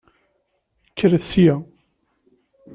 [0.89, 1.55] Kkret sya!